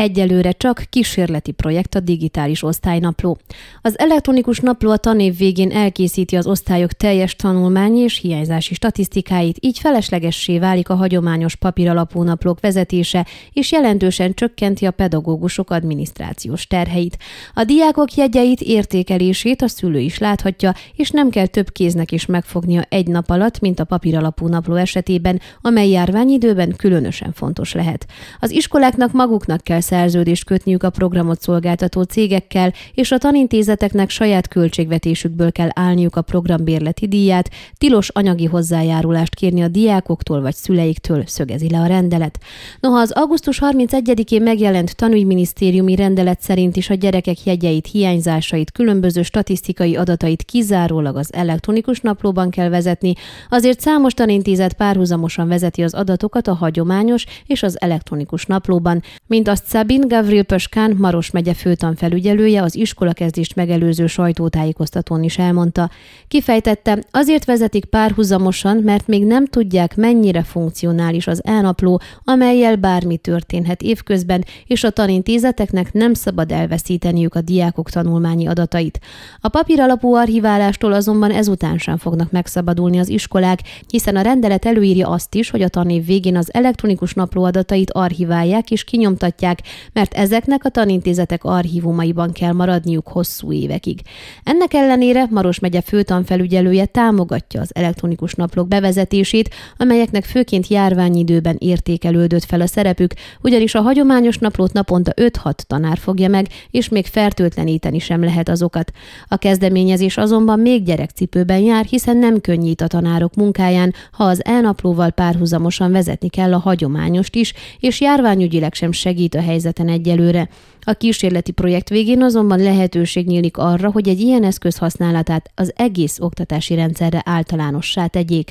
[0.00, 3.38] Egyelőre csak kísérleti projekt a digitális osztálynapló.
[3.82, 9.78] Az elektronikus napló a tanév végén elkészíti az osztályok teljes tanulmányi és hiányzási statisztikáit, így
[9.78, 17.18] feleslegessé válik a hagyományos papíralapú naplók vezetése, és jelentősen csökkenti a pedagógusok adminisztrációs terheit.
[17.54, 22.82] A diákok jegyeit, értékelését a szülő is láthatja, és nem kell több kéznek is megfognia
[22.88, 28.06] egy nap alatt, mint a papíralapú napló esetében, amely járványidőben különösen fontos lehet.
[28.38, 35.52] Az iskoláknak maguknak kell szerződést kötniük a programot szolgáltató cégekkel, és a tanintézeteknek saját költségvetésükből
[35.52, 41.78] kell állniuk a programbérleti díját, tilos anyagi hozzájárulást kérni a diákoktól vagy szüleiktől, szögezi le
[41.78, 42.38] a rendelet.
[42.80, 49.96] Noha az augusztus 31-én megjelent tanügyminisztériumi rendelet szerint is a gyerekek jegyeit, hiányzásait, különböző statisztikai
[49.96, 53.12] adatait kizárólag az elektronikus naplóban kell vezetni,
[53.48, 59.66] azért számos tanintézet párhuzamosan vezeti az adatokat a hagyományos és az elektronikus naplóban, mint azt
[59.80, 65.90] Szabin Gavril Pöskán, Maros megye főtanfelügyelője az iskolakezdést megelőző sajtótájékoztatón is elmondta.
[66.28, 73.82] Kifejtette, azért vezetik párhuzamosan, mert még nem tudják, mennyire funkcionális az elnapló, amelyel bármi történhet
[73.82, 79.00] évközben, és a tanintézeteknek nem szabad elveszíteniük a diákok tanulmányi adatait.
[79.40, 85.34] A papíralapú archiválástól azonban ezután sem fognak megszabadulni az iskolák, hiszen a rendelet előírja azt
[85.34, 89.59] is, hogy a tanév végén az elektronikus napló adatait archiválják és kinyomtatják,
[89.92, 94.00] mert ezeknek a tanintézetek archívumaiban kell maradniuk hosszú évekig.
[94.44, 102.60] Ennek ellenére Maros megye főtanfelügyelője támogatja az elektronikus naplók bevezetését, amelyeknek főként járványidőben értékelődött fel
[102.60, 108.24] a szerepük, ugyanis a hagyományos naplót naponta 5-6 tanár fogja meg, és még fertőtleníteni sem
[108.24, 108.92] lehet azokat.
[109.28, 115.10] A kezdeményezés azonban még gyerekcipőben jár, hiszen nem könnyít a tanárok munkáján, ha az elnaplóval
[115.10, 120.48] párhuzamosan vezetni kell a hagyományost is, és járványügyileg sem segít a helyzeten egyelőre.
[120.82, 126.18] A kísérleti projekt végén azonban lehetőség nyílik arra, hogy egy ilyen eszköz használatát az egész
[126.20, 128.50] oktatási rendszerre általánossá tegyék.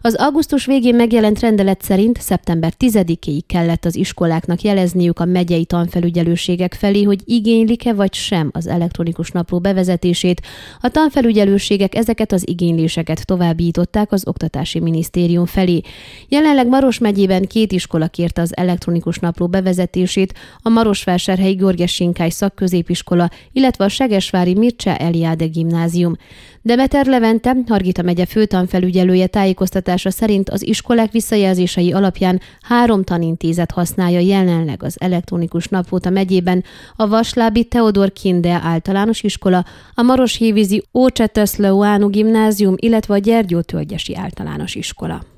[0.00, 6.74] Az augusztus végén megjelent rendelet szerint szeptember 10-éig kellett az iskoláknak jelezniük a megyei tanfelügyelőségek
[6.74, 10.42] felé, hogy igénylik-e vagy sem az elektronikus napló bevezetését.
[10.80, 15.80] A tanfelügyelőségek ezeket az igényléseket továbbították az Oktatási Minisztérium felé.
[16.28, 23.28] Jelenleg Maros megyében két iskola kérte az elektronikus napló bevezetését, a Marosvásárhelyi Györgyes Sinkály szakközépiskola,
[23.52, 26.16] illetve a Segesvári Mircea Eliade gimnázium.
[26.62, 34.82] Demeter Levente, Hargita megye főtanfelügyelője tájékoztatása szerint az iskolák visszajelzései alapján három tanintézet használja jelenleg
[34.82, 36.64] az elektronikus napót a megyében,
[36.96, 44.74] a Vaslábi Teodor Kinde általános iskola, a Maroshévízi Ócseteszleuánu gimnázium, illetve a Gyergyó Tölgyesi általános
[44.74, 45.37] iskola.